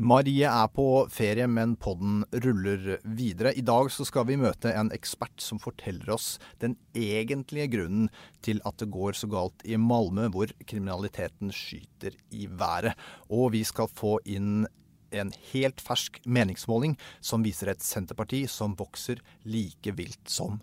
[0.00, 3.50] Marie er på ferie, men podden ruller videre.
[3.52, 8.08] I dag skal vi møte en ekspert som forteller oss den egentlige grunnen
[8.40, 12.96] til at det går så galt i Malmö, hvor kriminaliteten skyter i været.
[13.28, 14.64] Og vi skal få inn
[15.12, 20.62] en helt fersk meningsmåling som viser et Senterparti som vokser like vilt som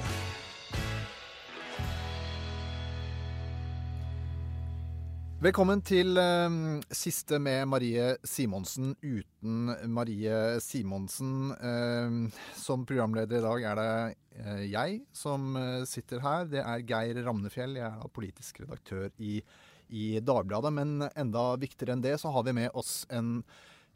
[5.41, 6.55] Velkommen til eh,
[6.93, 11.49] siste med Marie Simonsen uten Marie Simonsen.
[11.57, 13.95] Eh, som programleder i dag er det
[14.37, 16.45] eh, jeg som eh, sitter her.
[16.51, 19.39] Det er Geir Ramnefjell, jeg er politisk redaktør i,
[19.89, 20.75] i Dagbladet.
[20.77, 23.39] Men enda viktigere enn det så har vi med oss en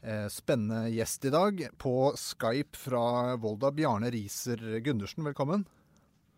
[0.02, 1.62] eh, spennende gjest i dag.
[1.78, 5.62] På Skype fra Volda, Bjarne Riser Gundersen, velkommen.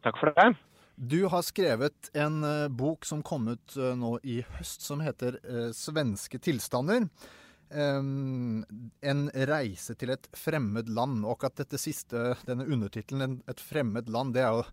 [0.05, 0.53] Takk for det.
[1.01, 5.37] Du har skrevet en eh, bok som kom ut eh, nå i høst, som heter
[5.45, 7.07] eh, 'Svenske tilstander'.
[7.69, 8.65] Um,
[9.05, 11.21] en reise til et fremmed land.
[11.29, 14.65] Og at dette siste, denne undertittelen, 'Et fremmed land', det er jo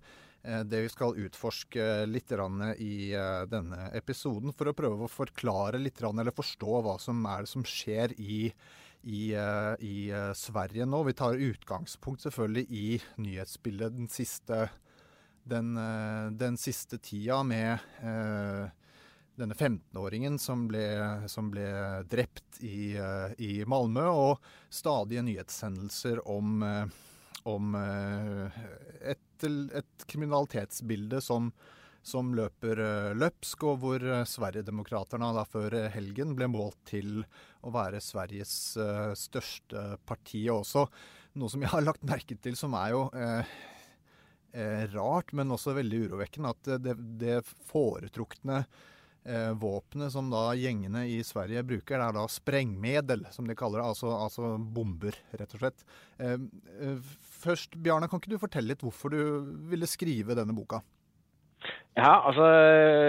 [0.70, 2.96] det vi skal utforske litt i
[3.50, 4.54] denne episoden.
[4.54, 8.54] For å prøve å forklare litt, eller forstå hva som er det som skjer i,
[9.10, 9.98] i, i
[10.38, 11.02] Sverige nå.
[11.04, 14.70] Vi tar utgangspunkt selvfølgelig i nyhetsbildet den siste
[15.46, 18.66] den, eh, den siste tida med eh,
[19.36, 20.66] denne 15-åringen som,
[21.28, 21.68] som ble
[22.10, 26.64] drept i, eh, i Malmö, og stadige nyhetshendelser om,
[27.44, 31.52] om et, et kriminalitetsbilde som,
[32.02, 32.80] som løper
[33.20, 37.20] løpsk, og hvor Sverigedemokraterna da før helgen ble målt til
[37.66, 38.56] å være Sveriges
[39.20, 40.48] største parti.
[40.48, 40.88] Og også
[41.36, 43.56] noe som jeg har lagt merke til, som er jo eh,
[44.56, 47.40] eh, rart, men også veldig urovekkende, at det, det
[47.70, 48.64] foretrukne
[49.26, 53.82] eh, våpenet som da gjengene i Sverige bruker, det er da sprengmedel, som de kaller
[53.82, 53.88] det.
[53.92, 55.88] Altså, altså bomber, rett og slett.
[56.20, 56.38] Eh,
[56.80, 59.22] eh, først, Bjarne, kan ikke du fortelle litt hvorfor du
[59.72, 60.82] ville skrive denne boka?
[61.96, 62.44] Ja, altså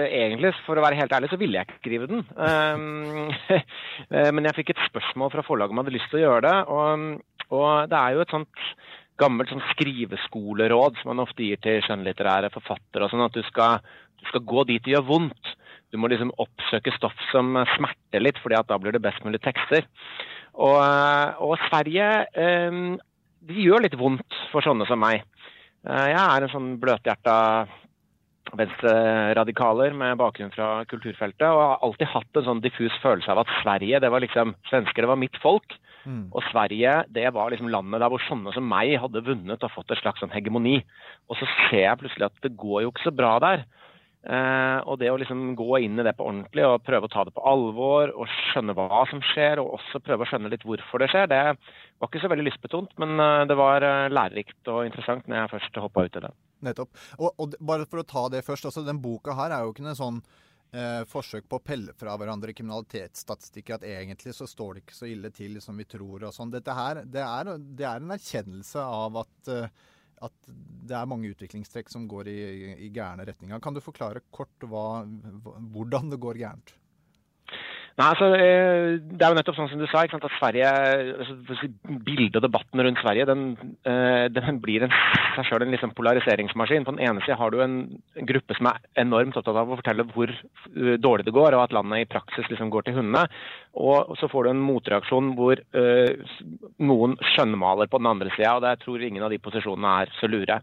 [0.07, 2.21] egentlig, for å være helt ærlig, så ville jeg ikke skrive den.
[2.39, 3.33] Um,
[4.15, 6.45] eh, men jeg fikk et spørsmål fra forlaget om jeg hadde lyst til å gjøre
[6.47, 6.55] det.
[6.71, 8.63] Og, og det er jo et sånt
[9.21, 13.09] gammelt sånn skriveskoleråd som man ofte gir til skjønnlitterære forfattere.
[13.09, 13.81] sånn At du skal,
[14.21, 15.53] du skal gå dit det gjør vondt.
[15.91, 19.87] Du må liksom oppsøke stoff som smerter litt, fordi da blir det best mulig tekster.
[20.57, 20.77] Og,
[21.43, 22.79] og Sverige eh,
[23.47, 25.23] de gjør litt vondt for sånne som meg.
[25.87, 27.35] Eh, jeg er en sånn bløthjerta
[28.57, 33.53] venstreradikaler med bakgrunn fra kulturfeltet, og har alltid hatt en sånn diffus følelse av at
[33.61, 35.75] Sverige, det var liksom Svensker, det var mitt folk.
[36.07, 36.27] Mm.
[36.31, 39.91] Og Sverige det var liksom landet der hvor sånne som meg hadde vunnet og fått
[39.91, 40.79] et slags sånn hegemoni.
[41.27, 43.67] Og så ser jeg plutselig at det går jo ikke så bra der.
[44.27, 47.23] Eh, og det å liksom gå inn i det på ordentlig og prøve å ta
[47.23, 51.03] det på alvor og skjønne hva som skjer, og også prøve å skjønne litt hvorfor
[51.03, 54.83] det skjer, det var ikke så veldig lystbetont, men eh, det var eh, lærerikt og
[54.87, 56.33] interessant når jeg først hoppa ut i det.
[56.67, 56.91] Nettopp.
[57.21, 59.85] Og, og bare for å ta det først, altså den boka her er jo ikke
[59.85, 60.19] noe sånn
[60.71, 65.09] eh, forsøk på å pelle fra hverandre kriminalitetsstatistikker, at egentlig så står det ikke så
[65.09, 66.53] ille til som vi tror og sånn.
[66.53, 69.69] Dette her, det er, det er en erkjennelse av at, eh,
[70.27, 70.51] at
[70.87, 72.39] det er mange utviklingstrekk som går i,
[72.87, 73.61] i gærne retninger.
[73.63, 75.05] Kan du forklare kort hva,
[75.75, 76.75] hvordan det går gærent?
[77.97, 80.69] Nei, altså, eh, Det er jo nettopp sånn som du sa, ikke sant, at Sverige,
[81.17, 81.69] altså,
[82.05, 83.57] bildet og debatten rundt Sverige den,
[83.89, 84.93] eh, den blir en,
[85.33, 86.85] seg sjøl en liksom polariseringsmaskin.
[86.85, 87.97] På den ene siden har du en
[88.29, 91.73] gruppe som er enormt opptatt av å fortelle hvor eh, dårlig det går, og at
[91.73, 93.25] landet i praksis liksom går til hundene.
[93.73, 96.37] Og så får du en motreaksjon hvor uh,
[96.81, 100.29] noen skjønnmaler på den andre sida, og jeg tror ingen av de posisjonene er så
[100.29, 100.61] lure.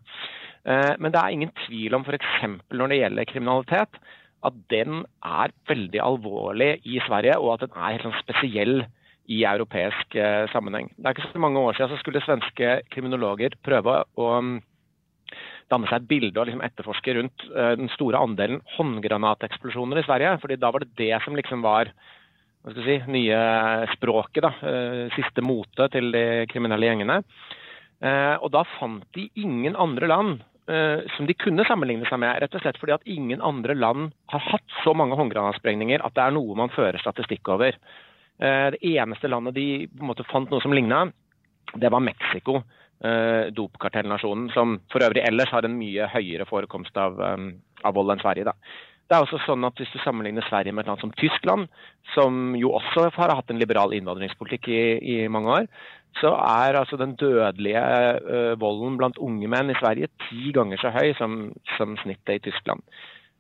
[0.67, 2.43] Uh, Men det er ingen tvil om f.eks.
[2.75, 4.03] når det gjelder kriminalitet,
[4.45, 8.77] at den er veldig alvorlig i Sverige, og at den er helt sånn spesiell
[9.33, 10.91] i europeisk eh, sammenheng.
[10.97, 14.59] Det er ikke så mange år siden så skulle svenske kriminologer prøve å mm,
[15.73, 20.37] danne seg et bilde og liksom etterforske rundt eh, den store andelen håndgranateksplosjoner i Sverige.
[20.43, 21.93] fordi da var det det som liksom var
[22.65, 23.41] hva skal si, nye
[23.93, 27.21] språket, da, eh, siste mote til de kriminelle gjengene.
[28.05, 32.63] Og da fant de ingen andre land som de kunne sammenligne seg med, rett og
[32.63, 36.57] slett fordi at ingen andre land har hatt så mange håndgranatsprengninger at det er noe
[36.57, 37.77] man fører statistikk over.
[38.39, 41.07] Eh, det eneste landet de på en måte fant noe som ligna,
[41.75, 42.63] det var Mexico.
[43.05, 47.47] Eh, dopkartellnasjonen, som for øvrig ellers har en mye høyere forekomst av, eh,
[47.85, 48.45] av vold enn Sverige.
[48.45, 48.55] Da.
[49.05, 51.69] Det er også sånn at Hvis du sammenligner Sverige med et land som Tyskland,
[52.15, 54.83] som jo også har hatt en liberal innvandringspolitikk i,
[55.15, 55.69] i mange år,
[56.21, 60.93] så er altså den dødelige uh, volden blant unge menn i Sverige ti ganger så
[60.95, 62.85] høy som, som snittet i Tyskland.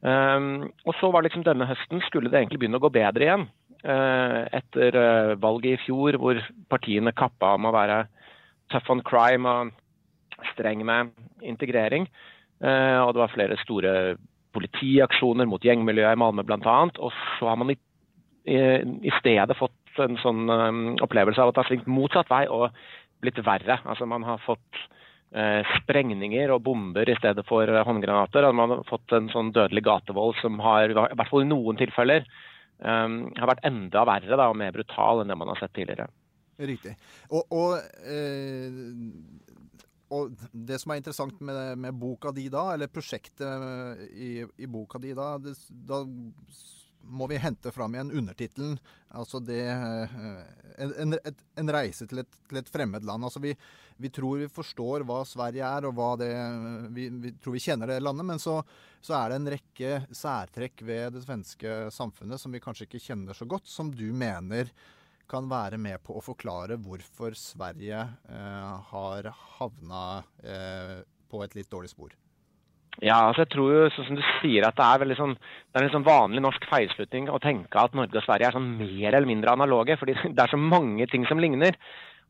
[0.04, 3.46] Um, og så var liksom denne høsten skulle det egentlig begynne å gå bedre igjen.
[3.84, 6.40] Uh, etter uh, valget i fjor, hvor
[6.72, 8.02] partiene kappa om å være
[8.72, 9.72] tough on crime og
[10.52, 11.14] streng med
[11.46, 12.08] integrering.
[12.60, 13.90] og det var flere store
[14.54, 16.78] politiaksjoner mot gjengmiljøet i Malmö bl.a.
[16.98, 17.78] Og så har man i,
[18.46, 22.70] i, stedet fått en sånn um, opplevelse av at det har svingt motsatt vei og
[23.24, 23.78] blitt verre.
[23.84, 24.80] Altså Man har fått
[25.36, 28.50] uh, sprengninger og bomber i stedet for uh, håndgranater.
[28.52, 32.26] Man har fått en sånn dødelig gatevold som har, i hvert fall i noen tilfeller,
[32.82, 36.10] um, har vært enda verre da, og mer brutal enn det man har sett tidligere.
[36.54, 36.92] Riktig.
[37.34, 37.72] Og, og
[38.06, 38.70] eh,
[40.14, 45.00] og det som er interessant med, med, boka di da, eller prosjektet i, i boka
[45.02, 46.04] di da, det, da
[47.04, 48.78] må vi hente fram igjen undertittelen.
[49.08, 51.16] Altså det en, en,
[51.60, 53.26] en reise til et, til et, fremmed land.
[53.26, 53.54] Altså vi,
[54.00, 56.32] vi, tror vi forstår hva Sverige er, og hva det
[56.96, 58.60] Vi, vi tror vi kjenner det landet, men så,
[59.00, 63.36] så, er det en rekke særtrekk ved det svenske samfunnet som vi kanskje ikke kjenner
[63.36, 64.72] så godt, som du mener
[65.30, 70.04] kan være med på å forklare hvorfor Sverige eh, har havna
[70.44, 71.00] eh,
[71.30, 72.14] på et litt dårlig spor.
[73.02, 75.86] Ja, altså jeg tror jo, sånn som du sier, at det er, sånn, det er
[75.88, 79.26] en sånn vanlig norsk feilslutning å tenke at Norge og Sverige er sånn mer eller
[79.26, 79.96] mindre analoge.
[79.98, 81.74] fordi det er så mange ting som ligner.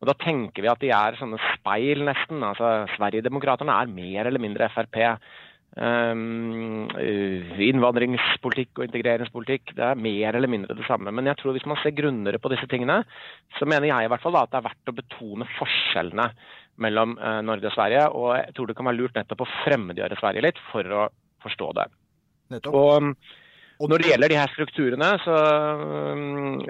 [0.00, 2.42] Og da tenker vi at de er sånne speil, nesten.
[2.44, 4.98] altså Sverigedemokraterna er mer eller mindre Frp.
[5.74, 6.86] Um,
[7.58, 9.72] innvandringspolitikk og integreringspolitikk.
[9.74, 11.10] Det er mer eller mindre det samme.
[11.10, 13.00] Men jeg tror hvis man ser grunnere på disse tingene,
[13.58, 16.28] så mener jeg i hvert fall da, at det er verdt å betone forskjellene
[16.84, 18.04] mellom uh, Norge og Sverige.
[18.14, 21.08] Og jeg tror det kan være lurt nettopp å fremmedgjøre Sverige litt for å
[21.42, 21.88] forstå det.
[22.54, 22.78] Nettopp.
[22.78, 23.34] Og,
[23.82, 25.34] og når det gjelder de her strukturene, så,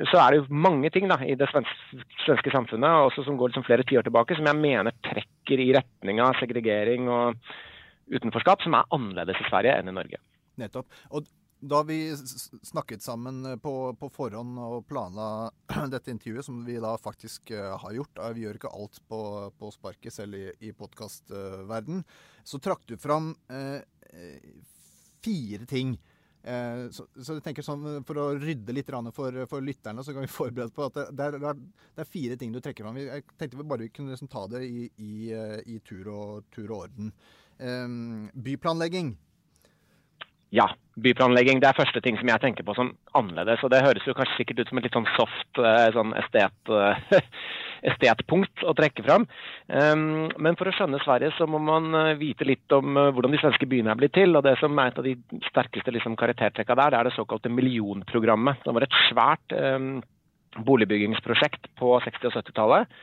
[0.08, 3.52] så, er det jo mange ting da, i det svenske, svenske samfunnet også som går
[3.52, 7.36] liksom flere tiår tilbake, som jeg mener trekker i retning av segregering og
[8.10, 10.20] utenforskap som er annerledes i Sverige enn i Norge.
[10.60, 10.92] Nettopp.
[11.16, 11.26] Og
[11.64, 12.16] da vi
[12.62, 15.50] snakket sammen eh, på, på, forhånd og planla
[15.94, 19.20] dette intervjuet, som vi da faktisk uh, har gjort uh, Vi gjør ikke alt på,
[19.58, 22.02] på sparket selv i, i podkastverden.
[22.44, 23.32] Så trakk du fram
[25.24, 25.94] fire ting.
[26.44, 30.28] Så, så, jeg tenker sånn, For å rydde litt for, for lytterne, så kan vi
[30.40, 33.00] forberede på at det, det, er, det, er, fire ting du trekker fram.
[33.00, 35.14] Jeg tenkte vi bare kunne liksom ta det i, i,
[35.72, 37.14] i tur, og, tur og orden.
[37.60, 39.14] Ehm, byplanlegging.
[40.54, 40.68] Ja,
[41.02, 41.58] byplanlegging.
[41.58, 43.62] Det er første ting som jeg tenker på som annerledes.
[43.64, 46.70] og Det høres jo kanskje sikkert ut som et litt sånn soft eh, sånn estet,
[46.70, 47.16] eh,
[47.90, 49.26] estetpunkt å trekke fram.
[49.66, 53.42] Um, men for å skjønne Sverige, så må man eh, vite litt om hvordan de
[53.42, 54.36] svenske byene er blitt til.
[54.38, 55.16] og Det som er et av de
[55.50, 58.62] sterkeste liksom, karaktertrekka der, det er det såkalte millionprogrammet.
[58.62, 59.98] Det var et svært um,
[60.62, 62.98] boligbyggingsprosjekt på 60- og 70-tallet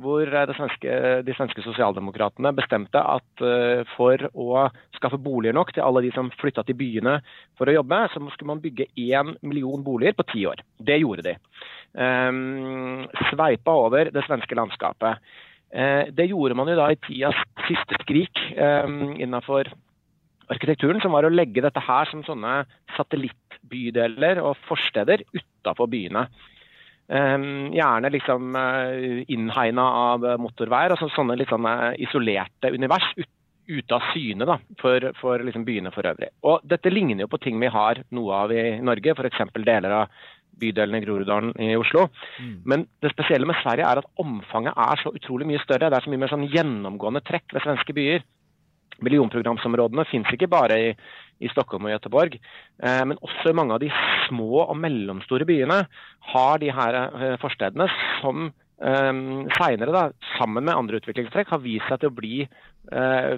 [0.00, 0.96] hvor eh, svenske,
[1.26, 6.32] de svenske sosialdemokratene bestemte at uh, for å skaffe boliger nok til alle de som
[6.40, 7.20] flytta til byene
[7.58, 10.64] for å jobbe, så skulle man bygge én million boliger på ti år.
[10.78, 11.36] Det gjorde de.
[11.94, 15.22] Um, sveipa over det svenske landskapet.
[15.74, 17.38] Uh, det gjorde man jo da i tidas
[17.68, 19.70] siste skrik um, innafor
[20.52, 22.64] arkitekturen, som var å legge dette her som sånne
[22.98, 26.26] satellittbydeler og forsteder utafor byene.
[27.04, 30.94] Um, gjerne liksom uh, innhegna av motorveier.
[30.94, 33.28] altså Sånne litt sånne isolerte univers ut,
[33.68, 36.30] ute av syne da, for, for liksom byene for øvrig.
[36.48, 39.44] Og Dette ligner jo på ting vi har noe av i Norge, f.eks.
[39.56, 40.24] deler av
[40.60, 42.06] bydelen i Groruddalen i Oslo.
[42.38, 42.56] Mm.
[42.64, 45.90] Men det spesielle med Sverige er at omfanget er så utrolig mye større.
[45.90, 48.24] Det er så mye mer sånn gjennomgående trekk ved svenske byer.
[49.02, 50.90] Millionprogramsområdene finnes ikke bare i,
[51.42, 52.36] i Stockholm og Göteborg,
[52.82, 53.90] eh, men også i mange av de
[54.28, 55.84] små og mellomstore byene
[56.34, 57.88] har de her eh, forstedene
[58.20, 59.12] som eh,
[59.58, 63.34] seinere, sammen med andre utviklingstrekk, har vist seg til å bli eh,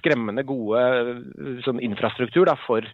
[0.00, 2.86] skremmende gode eh, sånn infrastruktur da, for,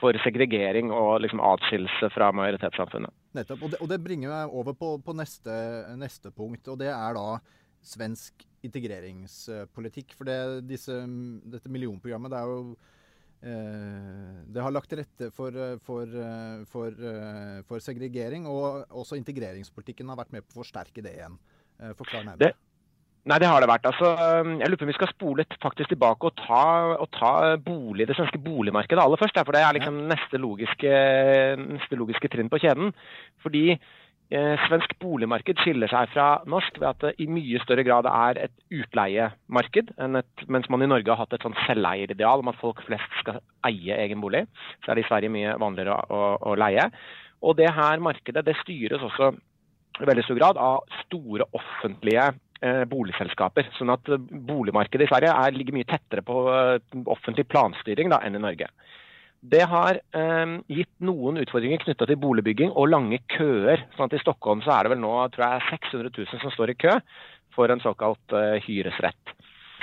[0.00, 3.14] for, segregering og liksom, atskillelse fra majoritetssamfunnet.
[3.38, 3.64] Nettopp.
[3.64, 5.54] Og det, og det bringer meg over på, på neste,
[5.98, 7.40] neste punkt, og det er da
[7.82, 10.14] svensk integreringspolitikk.
[10.18, 10.96] For det, disse,
[11.52, 12.62] dette millionprogrammet det er jo
[13.42, 16.16] eh, det har lagt til rette for, for,
[16.72, 17.04] for,
[17.68, 21.38] for, segregering, og også integreringspolitikken har vært med på å forsterke det igjen.
[21.80, 22.56] Eh, forklar nærmere.
[23.28, 23.84] Nei, det har det vært.
[23.84, 24.14] Altså,
[24.48, 26.62] jeg lurer på om vi skal spole faktisk tilbake og ta,
[27.04, 29.36] og ta bolig, det svenske boligmarkedet aller først.
[29.44, 30.92] For det er liksom neste logiske,
[31.60, 32.94] neste logiske trinn på kjeden.
[33.44, 33.99] Fordi Eh,
[34.30, 38.52] svensk boligmarked skiller seg fra norsk ved at det i mye større grad er et
[38.70, 43.40] utleiemarked, et, mens man i Norge har hatt et selveierideal om at folk flest skal
[43.66, 44.44] eie egen bolig.
[44.84, 46.22] Så er det i Sverige mye vanligere å, å,
[46.52, 46.86] å leie.
[47.42, 49.32] Og det her markedet det styres også
[50.00, 52.30] i veldig stor grad av store offentlige
[52.62, 53.70] eh, boligselskaper.
[53.76, 56.78] Sånn at boligmarkedet i Sverige er, ligger mye tettere på eh,
[57.10, 58.70] offentlig planstyring da, enn i Norge.
[59.40, 63.86] Det har eh, gitt noen utfordringer knytta til boligbygging og lange køer.
[63.96, 66.74] sånn at I Stockholm så er det vel nå tror jeg, 600 000 som står
[66.74, 66.98] i kø
[67.54, 69.34] for en såkalt eh, hyresrett.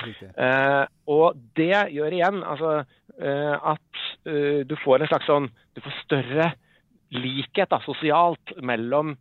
[0.06, 2.84] Eh, og det gjør igjen altså,
[3.18, 6.52] eh, at eh, du får en slags sånn Du får større
[7.10, 9.16] likhet da, sosialt mellom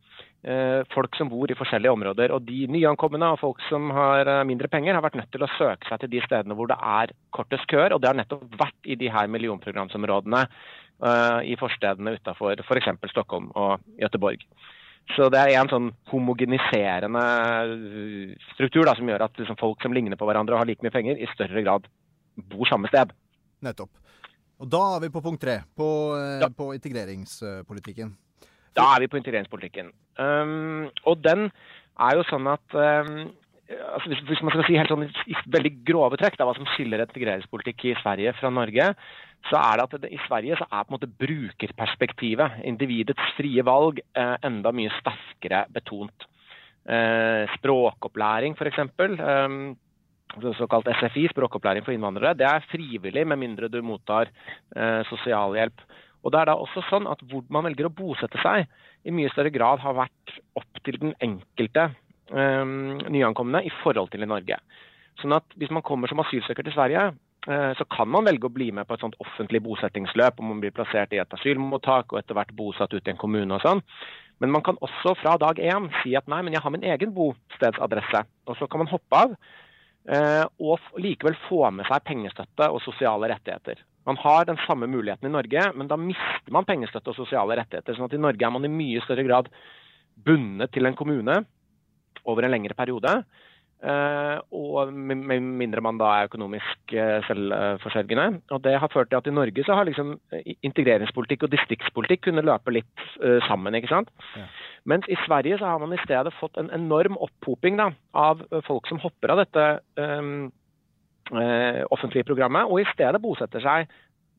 [0.94, 2.32] folk som bor i forskjellige områder.
[2.36, 5.52] Og de nyankomne og folk som har eh, mindre penger, har vært nødt til å
[5.58, 7.96] søke seg til de stedene hvor det er kortest køer.
[7.96, 12.92] Og det har nettopp vært i de her millionprogramsområdene uh, i forstedene utafor f.eks.
[13.02, 14.46] For Stockholm og Göteborg.
[15.16, 17.22] Så det er en sånn homogeniserende
[18.52, 20.92] struktur da, som gjør at liksom, folk som ligner på hverandre og har like mye
[20.92, 21.88] penger, i større grad
[22.52, 23.14] bor samme sted.
[23.64, 23.94] Nettopp.
[24.58, 25.88] Og da er vi på punkt tre, på,
[26.42, 26.50] ja.
[26.52, 28.12] på integreringspolitikken.
[28.78, 29.94] Da er vi på integreringspolitikken.
[30.18, 31.50] Um, og den
[31.98, 33.28] er jo sånn at um,
[33.70, 37.04] altså hvis, hvis, man skal si helt sånn i veldig grove trekk, hva som skiller
[37.04, 38.92] integreringspolitikk i Sverige fra Norge,
[39.50, 43.64] så er det at det, i Sverige så er på en måte brukerperspektivet, individets frie
[43.66, 46.28] valg, eh, enda mye sterkere betont.
[46.88, 48.82] Eh, språkopplæring, f.eks.
[49.20, 49.76] Um,
[50.58, 54.32] såkalt SFI, språkopplæring for innvandrere, det er frivillig med mindre du mottar
[54.76, 55.84] eh, sosialhjelp.
[56.28, 58.68] Og det er da også sånn at hvor man velger å bosette seg,
[59.08, 61.86] i mye større grad har vært opp til den enkelte
[62.36, 64.60] um, nyankomne i forhold til i Norge.
[65.22, 67.06] Sånn at Hvis man kommer som asylsøker til Sverige,
[67.48, 70.60] uh, så kan man velge å bli med på et sånt offentlig bosettingsløp, om man
[70.66, 73.84] blir plassert i et asylmottak og etter hvert bosatt ute i en kommune og sånn.
[74.44, 77.16] Men man kan også fra dag én si at nei, men jeg har min egen
[77.16, 78.28] bostedsadresse.
[78.52, 79.38] Og så kan man hoppe av
[80.12, 83.80] uh, og likevel få med seg pengestøtte og sosiale rettigheter.
[84.08, 87.96] Man har den samme muligheten i Norge, men da mister man pengestøtte og sosiale rettigheter.
[87.96, 89.52] sånn at I Norge er man i mye større grad
[90.26, 91.42] bundet til en kommune
[92.26, 93.20] over en lengre periode.
[93.78, 98.42] Uh, og med mindre man da er økonomisk uh, selvforsørgende.
[98.56, 100.16] Og Det har ført til at i Norge så har liksom
[100.66, 103.06] integreringspolitikk og distriktspolitikk kunnet løpe litt
[103.46, 103.78] sammen.
[103.78, 104.10] ikke sant?
[104.34, 104.48] Ja.
[104.88, 108.88] Mens i Sverige så har man i stedet fått en enorm opphoping da, av folk
[108.88, 109.66] som hopper av dette
[110.00, 110.54] um, eh,
[111.92, 113.90] offentlige programmet, og i stedet bosetter seg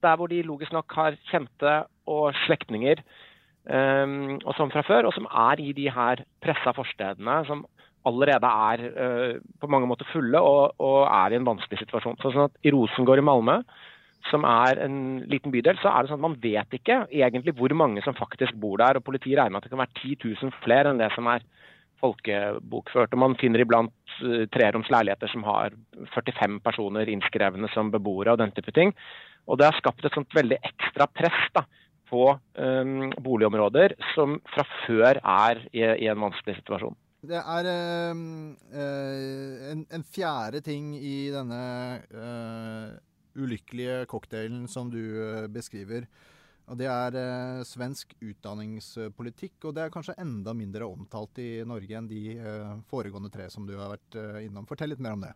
[0.02, 1.74] der hvor de logisk nok har kjente
[2.08, 4.06] og slektninger eh,
[4.44, 7.66] og sånn fra før, og som er i de her pressa forstedene som
[8.08, 12.18] allerede er eh, på mange måter fulle og, og, er i en vanskelig situasjon.
[12.22, 13.58] Sånn at I Rosengård i Malmö,
[14.30, 14.98] som er en
[15.30, 18.56] liten bydel, så er det sånn at man vet ikke egentlig hvor mange som faktisk
[18.60, 18.98] bor der.
[18.98, 20.16] og Politiet regner med at det kan være 10
[20.46, 21.44] 000 flere enn det som er
[22.02, 23.14] folkebokført.
[23.14, 25.74] og Man finner iblant uh, treroms leiligheter som har
[26.14, 28.94] 45 personer innskrevne som beboere og den type ting.
[29.48, 31.64] Og Det har skapt et sånt veldig ekstra press da,
[32.08, 36.96] på um, boligområder som fra før er i, i en vanskelig situasjon.
[37.28, 38.14] Det er øh,
[39.72, 41.62] en, en, fjerde ting i denne
[42.14, 42.92] øh,
[43.42, 45.02] ulykkelige cocktailen som du
[45.52, 46.06] beskriver.
[46.68, 51.96] Og Det er eh, svensk utdanningspolitikk, og det er kanskje enda mindre omtalt i Norge
[51.96, 54.68] enn de eh, foregående tre som du har vært eh, innom.
[54.68, 55.32] Fortell litt mer om det.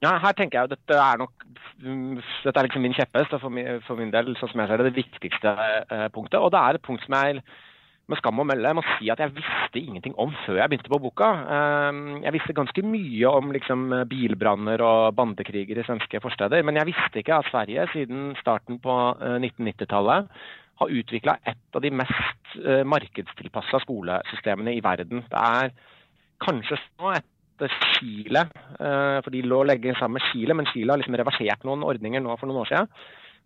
[0.00, 1.42] Ja, her tenker jeg at Dette er nok
[1.80, 5.00] dette er liksom min kjepphest, for, for, min del sånn som jeg ser det, det
[5.00, 6.40] viktigste eh, punktet.
[6.40, 7.42] Og det er et punkt som jeg
[8.10, 10.92] med skam å melde jeg må si at jeg visste ingenting om før jeg begynte
[10.92, 11.28] på boka.
[11.56, 16.64] Ehm, jeg visste ganske mye om liksom, bilbranner og bandekriger i svenske forsteder.
[16.66, 20.44] Men jeg visste ikke at Sverige siden starten på 1990-tallet eh,
[20.80, 25.20] har utvikla et av de mest uh, markedstilpassa skolesystemene i verden.
[25.28, 25.74] Det er
[26.40, 28.46] kanskje nå etter Chile,
[28.78, 32.24] uh, for de lå legge sammen med Chile, men Chile har liksom reversert noen ordninger
[32.24, 32.88] nå for noen år siden.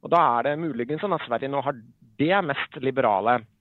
[0.07, 1.75] Og Da er det muligens sånn at Sverige nå har
[2.21, 3.54] det mest liberale Eh,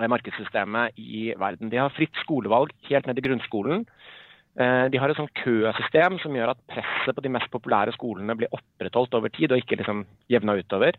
[0.00, 1.70] markedssystemet i verden.
[1.70, 3.84] De har fritt skolevalg helt ned i grunnskolen.
[4.60, 8.36] Eh, de har et sånn køsystem som gjør at presset på de mest populære skolene
[8.36, 10.98] blir opprettholdt over tid, og ikke liksom jevna utover.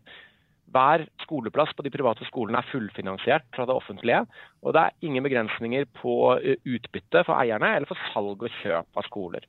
[0.73, 4.23] Hver skoleplass på de private skolene er fullfinansiert fra det offentlige.
[4.65, 8.97] Og det er ingen begrensninger på eh, utbytte for eierne eller for salg og kjøp
[8.97, 9.45] av skoler.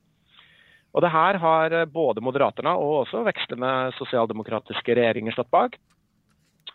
[0.95, 5.73] Og det her har både Moderaterna og også vekslende sosialdemokratiske regjeringer stått bak.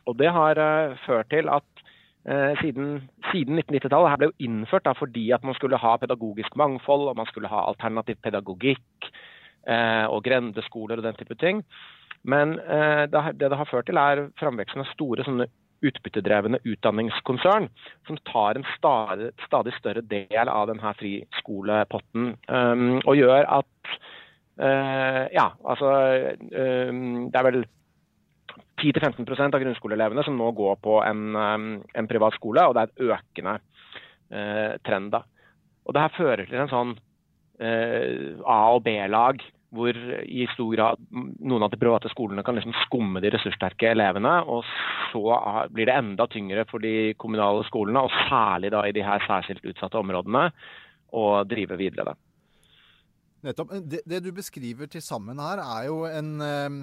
[0.05, 0.59] Og det har
[1.07, 1.70] ført til at Eh,
[2.61, 4.11] siden, siden 1990-tallet.
[4.13, 7.49] Her ble jo innført da, fordi at man skulle ha pedagogisk mangfold, og man skulle
[7.49, 9.09] ha alternativ pedagogikk
[9.67, 11.65] eh, og grendeskoler og den type ting.
[12.23, 15.49] Men eh, det, det, det har ført til, er framveksten av store sånne
[15.81, 17.71] utbyttedrevne utdanningskonsern
[18.09, 22.35] som tar en stadig, stadig større del av denne friskolepotten.
[22.53, 23.93] Um, og gjør at
[24.61, 25.95] uh, Ja, altså
[26.37, 27.63] um, Det er vel
[28.81, 32.91] 10-15% av grunnskoleelevene som nå går på en, um, en, privat skole, og det er
[32.91, 33.55] et økende
[34.33, 35.13] eh, trend.
[35.15, 35.23] da.
[35.87, 36.93] Og det her fører til en sånn
[37.61, 42.75] eh, A- og B-lag hvor i stor grad noen av de private skolene kan liksom
[42.85, 44.33] skumme de ressurssterke elevene.
[44.51, 44.67] Og
[45.13, 45.23] så
[45.71, 49.63] blir det enda tyngre for de kommunale skolene, og særlig da i de her særskilt
[49.71, 50.49] utsatte områdene,
[51.15, 52.17] å drive videre.
[53.47, 53.73] Nettopp.
[53.89, 56.83] Det, det, du beskriver til sammen her, er jo en eh,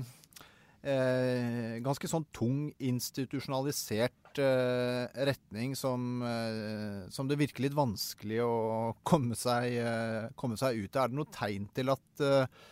[0.88, 8.96] eh ganske sånn tung, institusjonalisert eh, retning som, eh, som, det virker litt vanskelig å
[9.08, 11.06] komme seg, eh, komme seg ut av.
[11.06, 12.66] Er det noe tegn til at eh,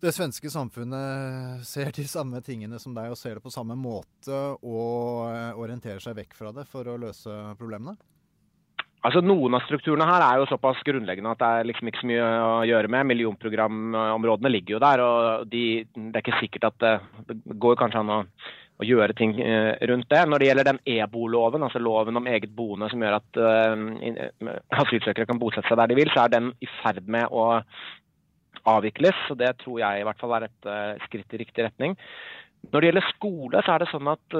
[0.00, 4.38] det svenske samfunnet ser de samme tingene som deg og ser det på samme måte
[4.64, 7.98] og orienterer seg vekk fra det for å løse problemene?
[9.00, 12.08] Altså Noen av strukturene her er jo såpass grunnleggende at det er liksom ikke så
[12.10, 13.08] mye å gjøre med.
[13.08, 15.62] Millionprogramområdene ligger jo der, og de,
[15.96, 16.90] det er ikke sikkert at det,
[17.30, 20.20] det går kanskje an å, å, gjøre ting eh, rundt det.
[20.28, 24.52] Når det gjelder den EBO-loven, altså loven om eget boende som gjør at uh,
[24.82, 27.46] asylsøkere kan bosette seg der de vil, så er den i ferd med å
[28.68, 29.24] avvikles.
[29.32, 31.96] og Det tror jeg i hvert fall er et uh, skritt i riktig retning.
[32.70, 34.36] Når det gjelder skole, så er det sånn at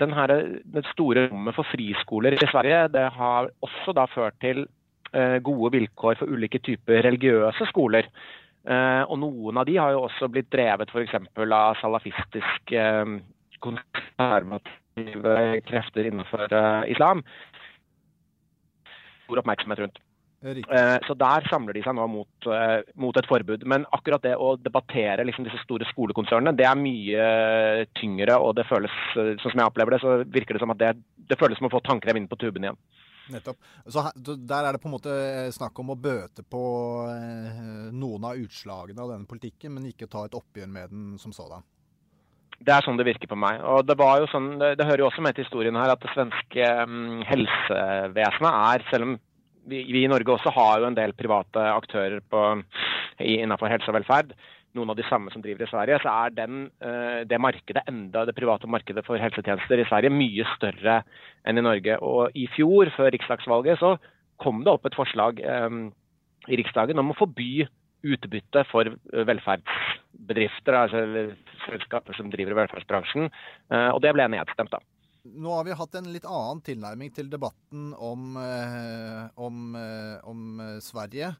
[0.00, 0.32] den her,
[0.64, 4.62] det store rommet for friskoler i Sverige det har også da ført til
[5.12, 8.08] uh, gode vilkår for ulike typer religiøse skoler.
[8.66, 11.14] og Noen av de har jo også blitt drevet f.eks.
[11.36, 12.86] av salafistiske
[13.62, 15.36] konservative
[15.68, 16.48] krefter innenfor
[16.90, 17.22] islam.
[19.26, 20.05] Stor oppmerksomhet rundt.
[20.44, 23.64] Eh, så der samler de seg nå mot, eh, mot, et forbud.
[23.64, 28.36] Men akkurat det å debattere liksom, disse store skolekonsernene, det er mye tyngre.
[28.36, 30.92] Og det føles, eh, sånn som jeg opplever det, så virker det som at det,
[31.16, 32.76] det føles som å få tanker inn på tuben igjen.
[33.32, 33.56] Nettopp.
[33.88, 36.60] Så Der er det på en måte snakk om å bøte på
[37.90, 41.64] noen av utslagene av denne politikken, men ikke ta et oppgjør med den som sådan.
[42.62, 43.58] Det er sånn det virker på meg.
[43.66, 46.00] Og Det var jo sånn, det, det hører jo også med til historien her at
[46.00, 49.18] det svenske um, helsevesenet er, selv om
[49.68, 52.42] vi, i Norge også har jo en del private aktører på,
[53.22, 54.34] innenfor helse og velferd.
[54.76, 56.00] Noen av de samme som driver i Sverige.
[56.02, 60.44] Så er den, eh, det markedet enda, det private markedet for helsetjenester i Sverige mye
[60.56, 60.98] større
[61.48, 61.96] enn i Norge.
[62.04, 63.96] Og i fjor, før riksdagsvalget, så
[64.42, 65.86] kom det opp et forslag um,
[66.46, 67.64] i Riksdagen om å forby
[68.04, 68.90] utbytte for
[69.30, 71.00] velferdsbedrifter, altså
[71.64, 73.30] selskaper som driver i velferdsbransjen.
[73.72, 74.82] Uh, og det ble nedstemt, da.
[75.34, 80.60] Nå har vi hatt en litt annen tilnærming til debatten om, eh, om, eh, om
[80.60, 81.36] eh, Sverige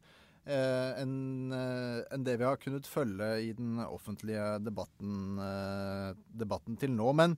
[0.47, 5.41] enn en det vi har kunnet følge i den offentlige debatten,
[6.31, 7.09] debatten til nå.
[7.19, 7.35] Men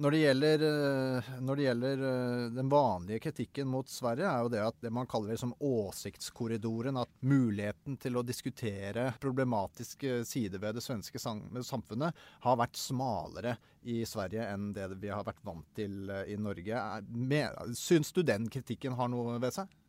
[0.00, 4.52] når det, gjelder, eh, når det gjelder, eh, den vanlige kritikken mot Sverige, er jo
[4.52, 10.62] det at det man kaller liksom som åsiktskorridoren, at muligheten til å diskutere problematiske sider
[10.62, 15.68] ved det svenske samfunnet har vært smalere i Sverige enn det vi har vært vant
[15.76, 16.80] til eh, i Norge.
[17.76, 19.79] Syns du den kritikken har noe ved seg?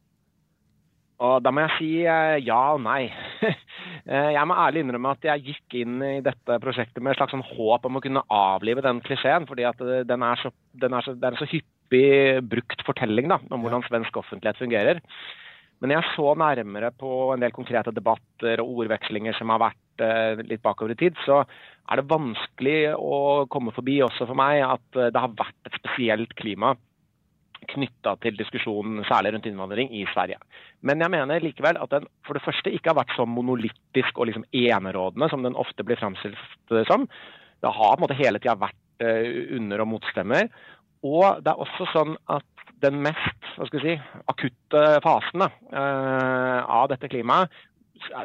[1.21, 3.05] Og da må jeg si ja og nei.
[4.01, 7.35] Eh, jeg må ærlig innrømme at jeg gikk inn i dette prosjektet med et slags
[7.35, 9.45] sånn håp om å kunne avlive den klisjeen.
[9.45, 10.49] fordi at eh, den er så,
[10.81, 14.57] den er så, det er en så hyppig brukt fortelling da, om hvordan svensk offentlighet
[14.57, 15.01] fungerer.
[15.85, 20.41] Men jeg så nærmere på en del konkrete debatter og ordvekslinger som har vært eh,
[20.49, 25.01] litt bakover i tid, så er det vanskelig å komme forbi også for meg at
[25.13, 26.73] det har vært et spesielt klima
[27.69, 30.39] knytta til diskusjonen særlig rundt innvandring i Sverige.
[30.81, 34.29] Men jeg mener likevel at den for det første ikke har vært så monolittisk og
[34.29, 37.07] liksom enerådende som den ofte blir framstilt som.
[37.61, 40.49] Det har på en måte hele tida vært uh, under- og motstemmer.
[41.05, 42.47] Og det er også sånn at
[42.81, 43.93] den mest si,
[44.31, 47.53] akutte fasen uh, av dette klimaet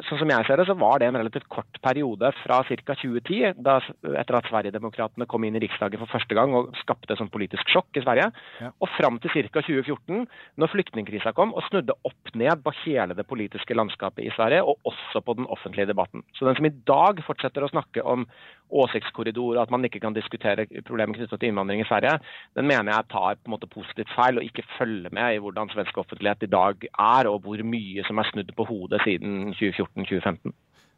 [0.07, 2.95] sånn som jeg ser det, så var det en relativt kort periode fra ca.
[2.97, 3.77] 2010, da,
[4.17, 7.69] etter at Sverigedemokraterna kom inn i Riksdagen for første gang og skapte et sånn politisk
[7.71, 8.29] sjokk i Sverige,
[8.63, 8.71] ja.
[8.71, 9.63] og fram til ca.
[9.63, 14.63] 2014, når flyktningkrisa kom og snudde opp ned på hele det politiske landskapet i Sverige,
[14.63, 16.25] og også på den offentlige debatten.
[16.37, 18.27] Så den som i dag fortsetter å snakke om
[18.69, 22.17] åsiktskorridor, og at man ikke kan diskutere problemer knyttet til innvandring i Sverige,
[22.59, 25.71] den mener jeg tar på en måte positivt feil, og ikke følger med i hvordan
[25.73, 29.87] svensk offentlighet i dag er, og hvor mye som er snudd på hodet siden 2014.
[29.97, 30.53] 2014-2015.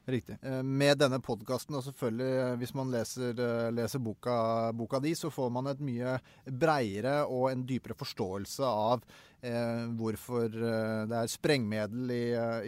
[0.09, 0.37] Riktig.
[0.41, 5.13] Eh, med denne podkasten, og selvfølgelig eh, hvis man leser, eh, leser boka, boka, di,
[5.15, 6.15] så får man et mye
[6.49, 9.03] breiere og en dypere forståelse av
[9.45, 12.23] eh, hvorfor det er sprengmiddel i,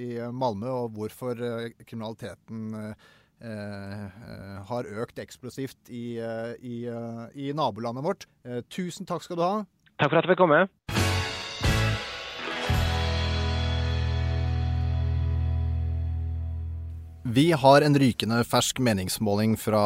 [0.06, 1.42] i, Malmö, og hvorfor
[1.82, 2.94] kriminaliteten
[3.42, 6.20] har økt eksplosivt i,
[6.62, 6.76] i,
[7.34, 8.28] i nabolandet vårt.
[8.70, 9.56] Tusen takk skal du ha.
[9.98, 10.66] Takk for at jeg fikk komme.
[17.32, 19.84] Vi har en rykende fersk meningsmåling fra,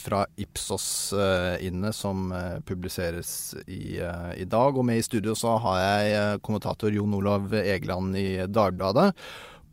[0.00, 4.78] fra Ipsos uh, inne, som uh, publiseres i, uh, i, dag.
[4.78, 9.10] Og med i studio så har jeg kommentator Jon Olav Egeland i Dagbladet.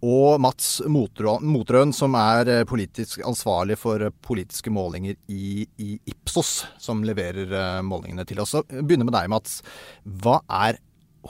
[0.05, 7.81] Og Mats Motrøen, som er politisk ansvarlig for politiske målinger i, i Ipsos, som leverer
[7.81, 8.53] målingene til oss.
[8.53, 9.61] Så begynner med deg, Mats.
[10.05, 10.77] Hva er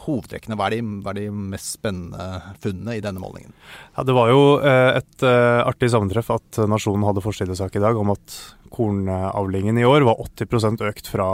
[0.06, 0.58] hovedtrekkene?
[0.60, 3.56] Hva er, de, hva er, de, mest spennende funnene i denne målingen?
[3.96, 7.98] Ja, det var jo eh, et uh, artig sammentreff at Nasjonen hadde forsidesak i dag
[8.00, 8.38] om at
[8.70, 11.28] kornavlingen i år var 80% økt fra,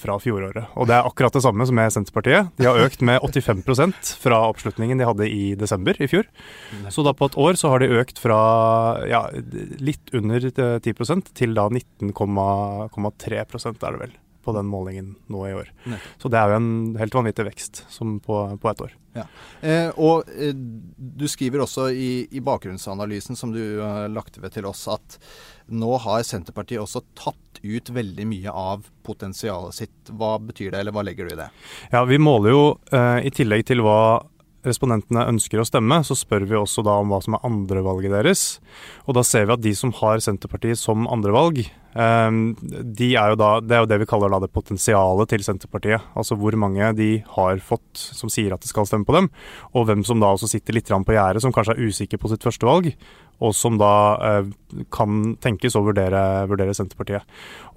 [0.00, 0.70] fra, fjoråret.
[0.80, 2.50] Og det er akkurat det samme som med Senterpartiet.
[2.56, 6.28] De har økt med 85% fra oppslutningen de hadde i desember i fjor.
[6.88, 8.40] Så da på et år så har de økt fra
[9.10, 9.26] ja,
[9.80, 15.70] litt under 10% til da 19,3 er det vel på den målingen nå i år.
[15.84, 16.22] Nettopp.
[16.22, 17.84] Så det er jo en helt vanvittig vekst
[18.24, 18.96] på, på ett år.
[19.16, 19.24] Ja.
[19.60, 24.54] Eh, og eh, du skriver også i, i, bakgrunnsanalysen som du eh, lagte lagt ved
[24.54, 25.18] til oss, at
[25.70, 30.10] nå har Senterpartiet også tatt ut veldig mye av potensialet sitt.
[30.10, 31.48] Hva betyr det, eller hva legger du i det?
[31.92, 34.22] Ja, Vi måler jo eh, i tillegg til hva
[34.66, 38.42] respondentene ønsker å stemme, så spør vi også da om hva som er andrevalget deres.
[39.06, 41.62] Og da ser vi at de som har Senterpartiet som andrevalg,
[41.94, 46.04] um, de er da, det er jo det vi kaller da det potensialet til Senterpartiet.
[46.18, 49.30] Altså hvor mange de har fått som sier at de skal stemme på dem,
[49.72, 52.44] og hvem som da også sitter litt på gjerdet, som kanskje er usikker på sitt
[52.44, 52.92] første valg,
[53.40, 53.94] og som da
[54.26, 54.52] eh,
[54.92, 57.24] kan tenkes å vurdere, vurdere, Senterpartiet.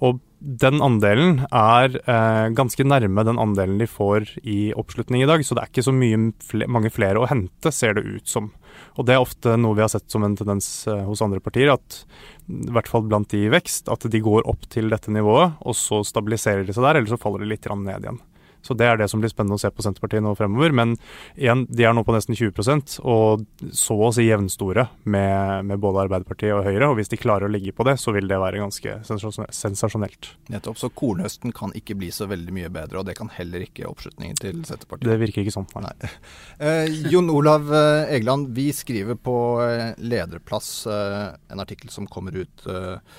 [0.04, 5.44] Og den andelen er eh, ganske nærme den andelen de får i oppslutning i dag,
[5.44, 6.20] så det er ikke så mye,
[6.68, 8.52] mange flere å hente, ser det ut som.
[8.98, 11.72] Og det er ofte noe vi har sett som en tendens eh, hos andre partier,
[11.72, 12.02] at
[12.44, 15.78] i hvert fall blant de i vekst, at de går opp til dette nivået, og
[15.78, 18.20] så stabiliserer de seg der, eller så faller de litt ned igjen.
[18.64, 20.72] Så det er det som blir spennende å se på Senterpartiet nå fremover.
[20.72, 20.96] Men
[21.36, 23.44] igjen, de er nå på nesten 20% og
[23.76, 26.88] så å si jevnstore med, med, både Arbeiderpartiet og Høyre.
[26.88, 30.30] Og hvis de klarer å ligge på det, så vil det være ganske sensasjonelt.
[30.52, 30.80] Nettopp.
[30.80, 34.40] Så kornhøsten kan ikke bli så veldig mye bedre, og det kan heller ikke oppslutningen
[34.40, 35.10] til Senterpartiet?
[35.10, 35.94] Det virker ikke sånn, nei.
[36.00, 36.12] nei.
[36.64, 42.36] Eh, Jon Olav eh, Egeland, vi skriver på eh, lederplass eh, en artikkel som kommer
[42.38, 43.18] ut eh,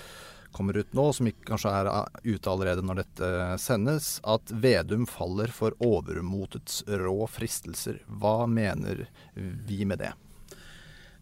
[0.55, 5.07] kommer ut nå, som ikke kanskje er uh, ute allerede når dette sendes, at Vedum
[5.09, 7.99] faller for overmotets rå fristelser.
[8.07, 10.13] Hva mener vi med det?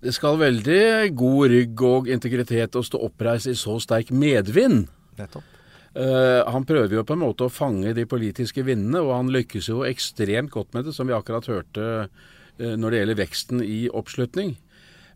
[0.03, 4.89] Det skal veldig god rygg og integritet å stå oppreist i så sterk medvind.
[5.19, 5.49] Nettopp.
[5.93, 9.69] Uh, han prøver jo på en måte å fange de politiske vindene, og han lykkes
[9.69, 13.79] jo ekstremt godt med det, som vi akkurat hørte uh, når det gjelder veksten i
[13.93, 14.55] oppslutning.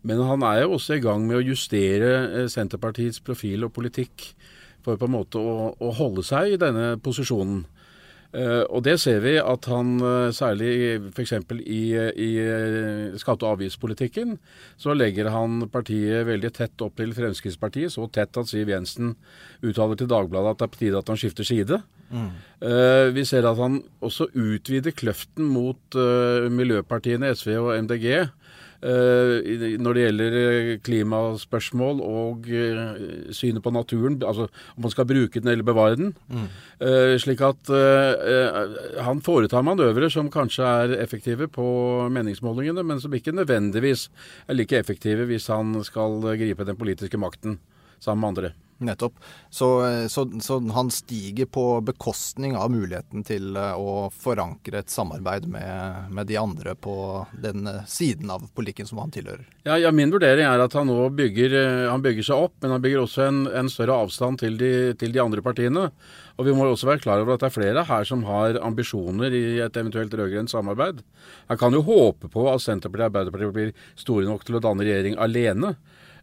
[0.07, 4.29] Men han er jo også i gang med å justere eh, Senterpartiets profil og politikk
[4.85, 7.65] for på en måte å, å holde seg i denne posisjonen.
[8.27, 11.31] Uh, og det ser vi at han uh, særlig f.eks.
[11.63, 12.27] i, i
[13.17, 14.35] skatte- og avgiftspolitikken,
[14.77, 17.93] så legger han partiet veldig tett opp til Fremskrittspartiet.
[17.95, 19.15] Så tett at Siv Jensen
[19.63, 21.79] uttaler til Dagbladet at det er på tide at han skifter side.
[22.07, 22.27] Mm.
[23.15, 25.97] Vi ser at han også utvider kløften mot
[26.55, 28.46] miljøpartiene SV og MDG Eh,
[28.81, 35.41] når det gjelder eh, klimaspørsmål og eh, synet på naturen, altså om man skal bruke
[35.41, 36.13] den eller bevare den.
[36.29, 36.47] Mm.
[37.17, 37.71] Slik at
[39.01, 41.65] han foretar manøvrer som kanskje er effektive på
[42.13, 44.09] meningsmålingene, men som ikke nødvendigvis
[44.47, 47.57] er like effektive hvis han skal gripe den politiske makten
[47.99, 48.66] sammen med andre.
[48.79, 49.15] Nettopp.
[49.49, 49.67] Så,
[50.09, 56.11] så, så, han stiger på bekostning av muligheten til eh, å forankre et samarbeid med,
[56.13, 56.95] med de andre på
[57.41, 59.47] den eh, siden av politikken som han tilhører?
[59.65, 62.75] Ja, ja, Min vurdering er at han nå bygger, eh, han bygger seg opp, men
[62.75, 65.87] han bygger også en, en større avstand til de, til de, andre partiene.
[66.37, 69.33] Og Vi må også være klar over at det er flere her som har ambisjoner
[69.33, 71.01] i et eventuelt rød-grønt samarbeid.
[71.49, 74.85] Han kan jo håpe på at Senterpartiet og Arbeiderpartiet blir store nok til å danne
[74.85, 75.73] regjering alene.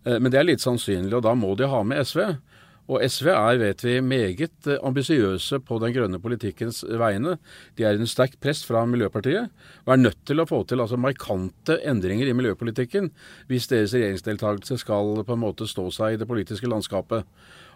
[0.05, 2.37] Eh, men det er litt sannsynlig, og da må de ha med SV.
[2.85, 7.38] Og SV er, vet vi, meget eh, ambisiøse på den grønne politikkens vegne.
[7.79, 9.53] De er under sterkt press fra Miljøpartiet,
[9.87, 13.09] og er nødt til å få til altså, markante endringer i miljøpolitikken
[13.49, 17.25] hvis deres regjeringsdeltakelse skal på en måte stå seg i det politiske landskapet.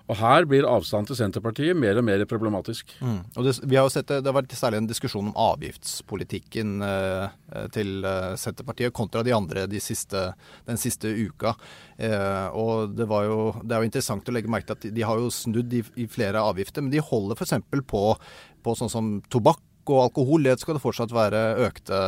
[0.09, 2.95] Og Her blir avstanden til Senterpartiet mer og mer problematisk.
[3.05, 3.19] Mm.
[3.37, 6.79] Og det, vi har jo sett det, det har vært særlig en diskusjon om avgiftspolitikken
[6.87, 7.37] eh,
[7.75, 10.25] til eh, Senterpartiet kontra de andre de siste,
[10.69, 11.53] den siste uka.
[12.01, 15.07] Eh, og det, jo, det, er jo interessant å legge merke til at de, de
[15.11, 17.59] har jo snudd i, i flere avgifter, men de holder f.eks.
[17.93, 18.05] på,
[18.65, 21.99] på sånn som tobakk og alkohol det skal det fortsatt være økte,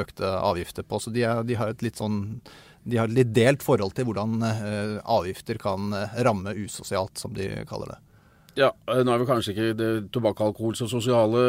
[0.00, 1.00] økte avgifter på.
[1.00, 2.40] Så de, er, de, har et litt sånn
[2.84, 7.34] de har et litt delt forhold til hvordan eh, avgifter kan eh, ramme usosialt, som
[7.36, 7.98] de kaller det.
[8.58, 11.42] Ja, eh, nå er vel kanskje ikke tobakk, alkohol så sosiale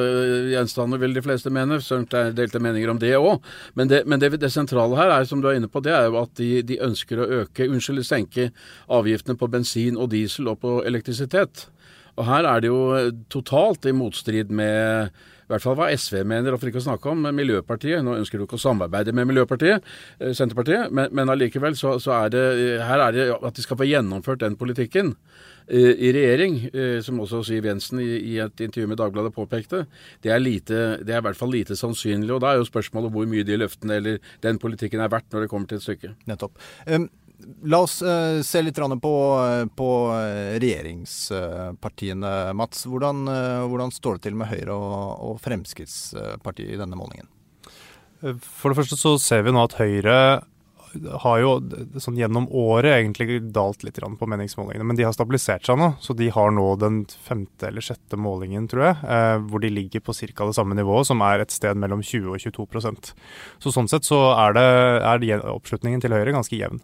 [0.52, 1.80] gjenstander, vil de fleste mene.
[1.84, 3.42] Sønt er delte meninger om det òg.
[3.80, 6.10] Men, det, men det, det, sentrale her, er, som du er inne på, det er
[6.10, 8.52] jo at de, de ønsker å øke, unnskyld, senke
[8.92, 11.68] avgiftene på bensin og diesel og på elektrisitet.
[12.20, 12.82] Og her er det jo
[13.32, 15.16] totalt i motstrid med
[15.52, 18.00] i hvert fall hva SV mener, og for ikke å snakke om Miljøpartiet.
[18.06, 19.84] Nå ønsker du ikke å samarbeide med Miljøpartiet,
[20.20, 22.44] eh, Senterpartiet, men, men allikevel så, så, er det
[22.88, 25.14] her er det at de skal få gjennomført den politikken
[25.68, 29.86] eh, i regjering, eh, som også Siv Jensen i, et intervju med Dagbladet påpekte,
[30.24, 32.32] det er, lite, det er i hvert fall lite sannsynlig.
[32.32, 35.46] og Da er jo spørsmålet hvor mye de løftene eller den politikken er verdt når
[35.46, 36.16] det kommer til et stykke.
[36.32, 36.56] Nettopp.
[36.88, 37.12] Um,
[37.72, 39.14] La oss uh, se litt på,
[39.78, 39.90] på,
[40.62, 42.32] regjeringspartiene.
[42.58, 43.26] Mats, hvordan,
[43.70, 47.30] hvordan, står det til med Høyre og, og, Fremskrittspartiet i denne målingen?
[48.22, 50.18] For det første så ser vi nå at Høyre
[51.24, 51.52] har jo
[52.02, 55.94] sånn gjennom året egentlig dalt litt på meningsmålingene, men de har stabilisert seg nå.
[56.04, 60.04] Så de har nå den femte eller sjette målingen, tror jeg, eh, hvor de ligger
[60.04, 60.46] på ca.
[60.46, 63.14] det samme nivået, som er et sted mellom 20 og 22%
[63.60, 66.82] Så sånn sett så er, det, er oppslutningen til Høyre ganske jevn.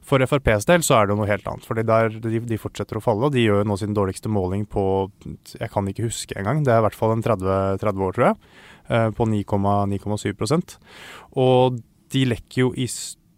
[0.00, 1.66] For FrPs del så er det jo noe helt annet.
[1.66, 3.28] fordi de, de, fortsetter å falle.
[3.28, 5.10] og De gjør nå sin dårligste måling på
[5.52, 8.28] jeg kan ikke huske engang, det er i hvert fall en 30, 30 år, tror
[8.30, 8.40] jeg.
[8.90, 10.76] Eh, på 9,7%
[11.38, 11.78] Og
[12.10, 12.88] de lekker jo i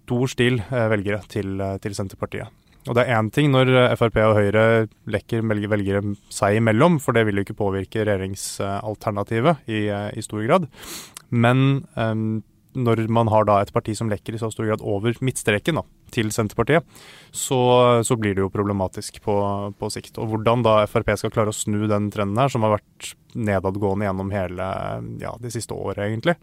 [0.03, 2.51] stor stil eh, velgere til, eh, til Senterpartiet.
[2.91, 4.63] Og det er én ting når Frp og Høyre
[5.07, 6.01] lekker velgere
[6.35, 9.85] seg imellom, for det vil jo ikke påvirke regjeringsalternativet i,
[10.19, 10.67] i stor grad.
[11.31, 12.43] Men um,
[12.75, 15.85] når man har da et parti som lekker i så stor grad over midtstreken da,
[16.15, 16.87] til Senterpartiet,
[17.31, 17.59] så,
[18.05, 19.37] så, blir det jo problematisk på,
[19.79, 20.19] på, sikt.
[20.21, 24.09] Og hvordan da Frp skal klare å snu den trenden her, som har vært nedadgående
[24.09, 24.69] gjennom hele
[25.23, 26.37] ja, de siste året, egentlig,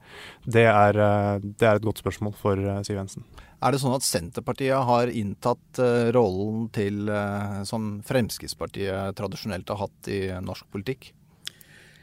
[0.45, 1.01] det er,
[1.41, 3.25] det er, et godt spørsmål for eh, Siv Jensen.
[3.59, 9.81] Er det sånn at Senterpartiet har inntatt uh, rollen til uh, som Fremskrittspartiet tradisjonelt har
[9.83, 11.11] hatt i norsk politikk?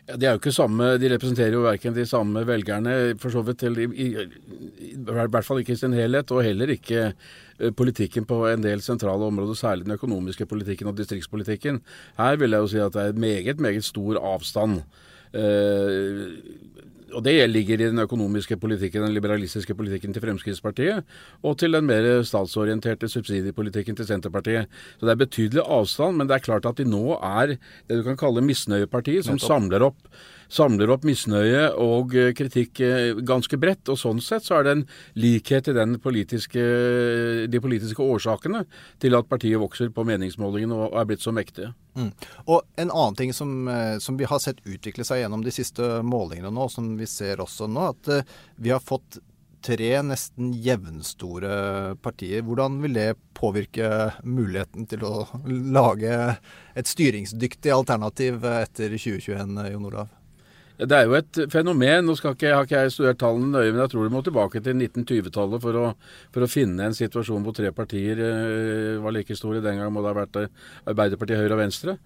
[0.07, 3.40] Ja, de er jo ikke samme, de representerer jo verken de samme velgerne, for så
[3.42, 4.07] vidt, i, i,
[4.92, 8.85] i, hvert fall ikke i sin helhet, og heller ikke uh, politikken på en del
[8.85, 11.81] sentrale områder, særlig den økonomiske politikken og distriktspolitikken.
[12.21, 14.85] Her vil jeg jo si at det er meget, meget stor avstand.
[15.35, 16.37] Uh,
[17.17, 21.05] og det ligger i den økonomiske politikken, den liberalistiske politikken til Fremskrittspartiet,
[21.43, 24.69] og til den mer statsorienterte subsidiepolitikken til Senterpartiet.
[25.01, 28.05] Så det er betydelig avstand, men det er klart at de nå er det du
[28.05, 29.97] kan kalle misnøyepartiet, som samler opp
[30.53, 33.89] samler opp misnøye og eh, kritikk eh, ganske bredt.
[33.93, 34.85] Og sånn sett så er det en
[35.19, 36.65] likhet i politiske,
[37.51, 38.65] de politiske årsakene
[39.03, 41.73] til at partiet vokser på meningsmålingene og er blitt så mektige.
[41.97, 42.11] Mm.
[42.47, 46.03] Og En annen ting som, eh, som, vi har sett utvikle seg gjennom de siste
[46.05, 49.19] målingene nå, som vi ser også nå, at vi har fått
[49.67, 52.45] tre nesten jevnstore partier.
[52.47, 56.13] Hvordan vil det påvirke muligheten til å lage
[56.77, 60.13] et styringsdyktig alternativ etter 2021, Jon Olav?
[60.77, 62.05] Det er jo et fenomen.
[62.05, 64.77] Nå ikke, har ikke jeg studert tallene nøye, men jeg tror du må tilbake til
[64.77, 65.93] 1920-tallet for,
[66.35, 69.65] for, å finne en situasjon hvor tre partier eh, var like store.
[69.65, 70.41] Den gang må det ha vært
[70.85, 71.97] Arbeiderpartiet, Høyre og Venstre.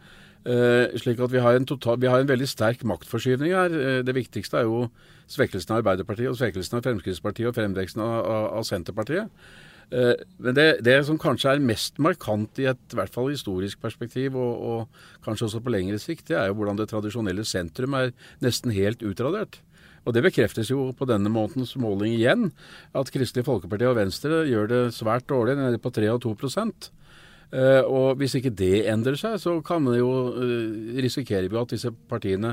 [0.40, 3.74] Uh, slik at vi har, total, vi har, en veldig sterk maktforskyvning her.
[3.74, 4.86] Uh, det viktigste er jo
[5.28, 9.28] svekkelsen av Arbeiderpartiet og svekkelsen av Fremskrittspartiet og fremveksten av, av, av Senterpartiet.
[9.90, 14.38] Eh, men det, det, som kanskje er mest markant i et hvert fall historisk perspektiv,
[14.38, 18.14] og, og kanskje også på lengre sikt, det er jo hvordan det tradisjonelle sentrum er
[18.44, 19.60] nesten helt utradert.
[20.08, 22.48] Og Det bekreftes jo på denne månedens måling igjen,
[22.96, 26.34] at Kristelig Folkeparti og Venstre gjør det svært dårlig, nede på 3 og 2
[27.50, 30.06] Uh, og Hvis ikke det endrer seg, så kan man jo
[30.38, 32.52] uh, risikerer vi at disse partiene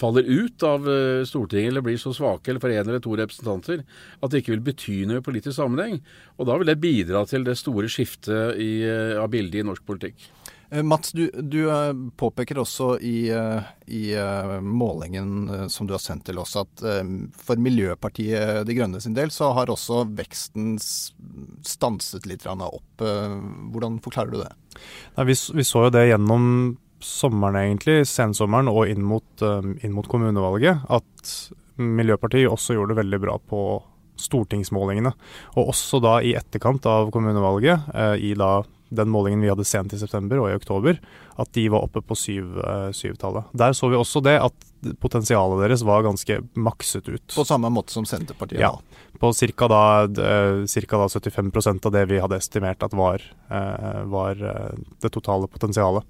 [0.00, 3.82] faller ut av uh, Stortinget eller blir så svake eller for én eller to representanter
[3.82, 6.00] at det ikke vil bety noe i politisk sammenheng.
[6.36, 8.72] Og Da vil det bidra til det store skiftet i,
[9.16, 10.28] av bildet i norsk politikk.
[10.70, 14.02] Eh, Mats, du, du, eh, påpeker også i, eh, i,
[14.62, 16.82] målingen som du har sendt til oss, at
[17.38, 23.02] for Miljøpartiet De Grønne sin del så har også veksten stanset litt opp.
[23.02, 24.52] Hvordan forklarer du det?
[25.16, 30.08] Nei, vi, vi, så jo det gjennom sommeren, egentlig, sensommeren og inn mot, inn mot
[30.08, 31.34] kommunevalget, at
[31.76, 33.60] Miljøpartiet også gjorde det veldig bra på
[34.16, 35.12] stortingsmålingene.
[35.60, 39.98] Og også da i etterkant av kommunevalget, i da den målingen vi hadde sent i
[39.98, 40.98] september og i oktober,
[41.40, 43.48] at de var oppe på syv, uh, syvtallet.
[43.56, 44.66] Der så vi også det at
[45.02, 47.26] potensialet deres var ganske makset ut.
[47.34, 48.62] På samme måte som Senterpartiet?
[48.62, 48.76] Ja.
[49.18, 49.68] På ca.
[49.72, 50.28] Da, da
[50.68, 53.24] 75% av det vi hadde estimert at var,
[54.12, 56.04] var det totale potensialet.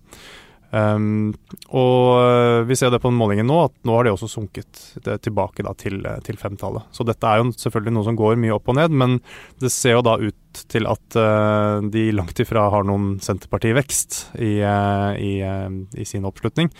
[0.76, 1.32] Um,
[1.72, 4.80] og eh, vi ser det på den målingen nå, at nå har det også sunket
[5.24, 6.88] tilbake da, til, eh, til femtallet.
[6.92, 9.18] Så dette er jo selvfølgelig noe som går mye opp og ned, men
[9.62, 14.54] det ser jo da ut til at uh, de langt ifra har noen Senterparti-vekst i,
[14.64, 16.70] uh, i, uh, i, sin oppslutning.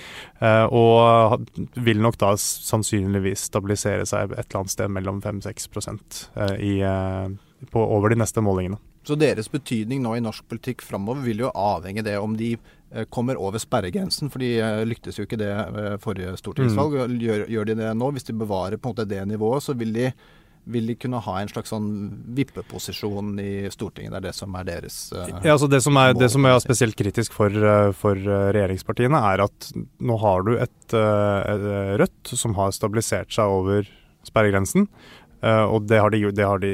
[0.73, 1.45] og
[1.85, 5.69] vil nok da sannsynligvis stabilisere seg et eller annet sted mellom 5-6
[7.77, 8.81] over de neste målingene.
[9.07, 12.57] Så deres betydning nå i norsk politikk framover vil jo avhenge det om de
[13.11, 16.97] kommer over sperregrensen, for de eh, lyktes jo ikke det ved forrige stortingsvalg.
[16.97, 17.21] Mm.
[17.23, 18.11] Gjør, gjør, de det nå?
[18.15, 20.13] Hvis de bevarer på en måte det nivået, så vil de,
[20.71, 21.91] vil de kunne ha en slags sånn
[22.39, 24.15] vippeposisjon i Stortinget?
[24.15, 26.57] Det er det som er deres uh, ja, altså det, som er, det som er
[26.63, 27.69] spesielt kritisk for,
[27.99, 31.69] for, regjeringspartiene, er at nå har du et, et
[32.03, 33.87] Rødt som har stabilisert seg over
[34.27, 34.89] sperregrensen.
[35.45, 36.71] Uh, og det har, de, det har, de,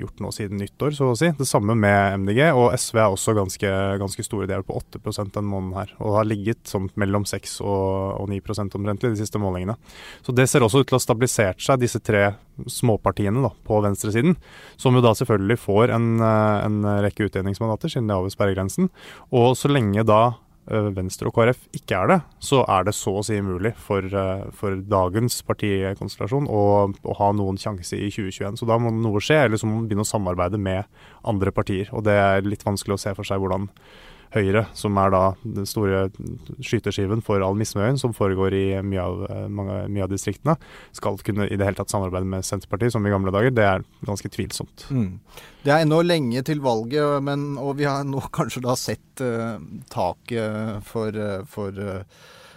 [0.00, 1.28] gjort nå siden nyttår, så å si.
[1.36, 2.40] Det samme med MDG.
[2.56, 4.48] Og SV er også ganske, ganske store.
[4.48, 5.92] De er på 8% den måneden her.
[6.00, 9.76] Og har ligget sånn mellom 6 og, og 9% omtrentlig de siste målingene.
[10.26, 12.30] Så det ser også ut til å ha stabilisert seg, disse tre
[12.72, 14.38] småpartiene da, på venstresiden.
[14.80, 18.88] Som jo da selvfølgelig får en, eh, en rekke utjevningsmandater, siden de er over sperregrensen.
[19.36, 23.12] Og så lenge da Eh, Venstre og KrF ikke er det, så er det så
[23.20, 28.58] å si umulig for, eh, for dagens partikonstellasjon å, å, ha noen sjanse i 2021.
[28.58, 30.90] Så da må noe skje, eller så må man begynne å samarbeide med
[31.26, 31.92] andre partier.
[31.94, 33.68] Og det er litt vanskelig å se for seg hvordan
[34.34, 36.06] Høyre, som er da den store
[36.64, 40.56] skyteskiven for all misnøyen som foregår i mye av, eh, mange, mye av, distriktene,
[40.96, 43.86] skal kunne i det hele tatt samarbeide med Senterpartiet som i gamle dager, det er
[44.06, 44.88] ganske tvilsomt.
[44.90, 45.20] Mm.
[45.62, 49.62] Det er ennå lenge til valget, men, og vi har nå kanskje da sett uh,
[49.92, 52.02] taket for, uh, for, uh,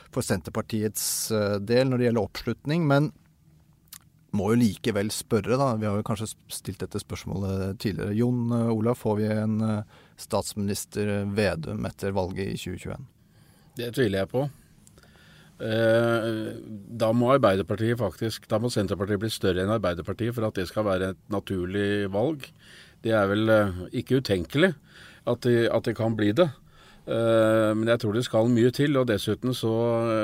[0.09, 2.85] for Senterpartiets del når det gjelder oppslutning.
[2.89, 3.13] men
[4.29, 5.71] må jo likevel spørre, da.
[5.81, 8.13] Vi har jo kanskje stilt dette spørsmålet tidligere.
[8.13, 9.55] Jon Olav, får vi en
[10.19, 13.07] statsminister Vedum etter valget i 2021?
[13.79, 14.47] Det tviler jeg på.
[15.59, 16.27] Eh,
[17.01, 20.87] da må Arbeiderpartiet faktisk, da må Senterpartiet bli større enn Arbeiderpartiet for at det skal
[20.87, 22.47] være et naturlig valg.
[23.03, 24.73] Det er vel eh, ikke utenkelig
[25.27, 26.47] at det, at det kan bli det.
[27.09, 28.95] Eh, men jeg tror det skal mye til.
[28.99, 29.73] Og dessuten så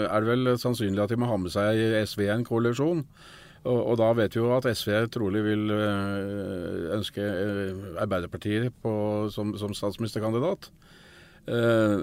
[0.06, 3.04] er det vel sannsynlig at de må ha med seg SV i en koalisjon.
[3.66, 8.94] Og, og, da vet vi jo at SV trolig vil øh, ønske øh, Arbeiderpartiet på,
[9.34, 10.70] som, som, statsministerkandidat.
[11.46, 12.02] Uh,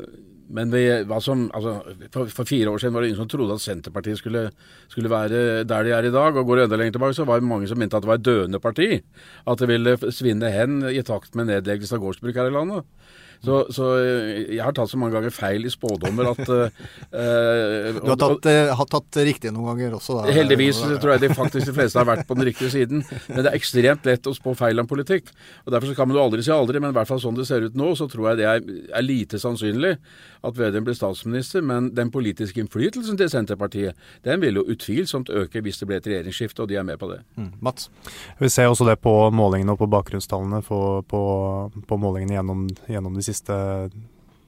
[0.53, 0.83] men vi,
[1.25, 1.73] som, altså,
[2.13, 4.43] for, for, fire år siden var det ingen som trodde at Senterpartiet skulle,
[4.89, 6.37] skulle, være der de er i dag.
[6.37, 8.27] Og går enda lenger tilbake, så var det mange som mente at det var et
[8.27, 9.01] døende parti.
[9.47, 12.85] At det ville svinne hen i takt med nedleggelse av gårdsbruk her i landet.
[13.43, 16.69] Så, så, eh, jeg har tatt så mange ganger feil i spådommer at uh,
[17.99, 20.21] Du har tatt, uh, har tatt riktig noen ganger også?
[20.21, 20.35] Da.
[20.37, 23.03] Heldigvis tror jeg de faktisk de fleste har vært på den riktige siden.
[23.27, 25.33] Men det er ekstremt lett å spå feil om politikk.
[25.67, 27.49] og Derfor så kan man jo aldri si aldri, men i hvert fall sånn det
[27.51, 28.63] ser ut nå, så tror jeg det er,
[28.95, 29.97] er lite sannsynlig
[30.43, 31.67] at Vedum blir statsminister.
[31.67, 36.09] Men den politiske innflytelsen til Senterpartiet, den vil jo utvilsomt øke hvis det blir et
[36.13, 37.21] regjeringsskifte, og de er med på det.
[37.35, 37.51] Mm.
[37.63, 37.91] Mats?
[38.39, 41.23] Vi ser også det på målingene og på bakgrunnstallene på, på,
[41.91, 43.57] på målingene gjennom, gjennom de siste siste,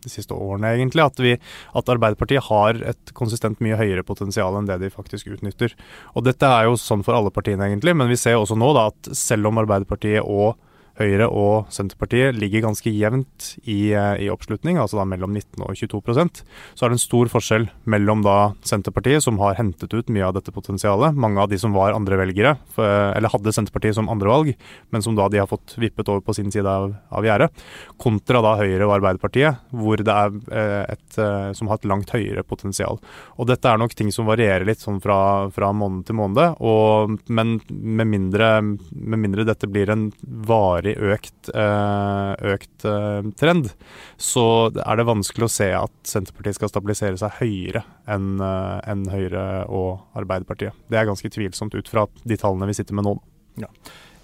[0.04, 1.04] de siste årene, egentlig.
[1.04, 1.34] At, vi,
[1.74, 5.74] at, Arbeiderpartiet har et konsistent mye høyere potensial enn det de faktisk utnytter.
[6.14, 7.96] Og dette er jo sånn for alle partiene, egentlig.
[7.96, 10.60] Men vi ser også nå da at selv om Arbeiderpartiet og
[10.94, 15.74] Høyre og Senterpartiet ligger ganske jevnt i, eh, i, oppslutning, altså da mellom 19 og
[15.74, 20.28] 22% Så er det en stor forskjell mellom da Senterpartiet, som har hentet ut mye
[20.28, 24.52] av dette potensialet, mange av de som var andrevelgere, eller hadde Senterpartiet som andrevalg,
[24.90, 27.64] men som da de har fått vippet over på sin side av, av gjerdet,
[27.98, 32.14] kontra da Høyre og Arbeiderpartiet, hvor det er eh, et, eh, som har et langt
[32.14, 33.00] høyere potensial.
[33.38, 37.18] Og dette er nok ting som varierer litt sånn fra, fra måned til måned, og,
[37.26, 43.70] men med mindre, med mindre dette blir en varig varig økt, eh, økt eh, trend,
[44.16, 49.06] så er det vanskelig å se at Senterpartiet skal stabilisere seg høyere enn eh, en
[49.08, 50.74] Høyre og Arbeiderpartiet.
[50.88, 53.16] Det er ganske tvilsomt ut fra de tallene vi sitter med nå.
[53.60, 53.68] Ja.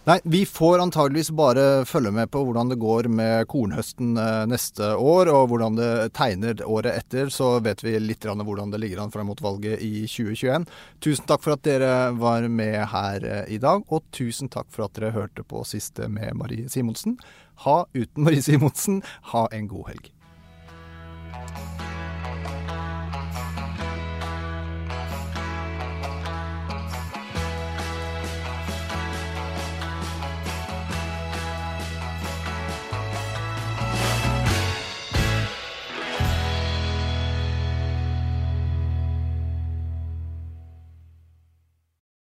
[0.04, 4.14] Nei, vi får antageligvis bare følge med på hvordan det går med kornhøsten
[4.48, 7.28] neste år, og hvordan det tegner året etter.
[7.28, 10.64] Så vet vi litt hvordan det ligger an fram mot valget i 2021.
[11.04, 14.96] Tusen takk for at dere var med her i dag, og tusen takk for at
[14.96, 17.18] dere hørte på siste med Marie Simonsen.
[17.66, 19.02] Ha uten Marie Simonsen,
[19.34, 20.08] ha en god helg.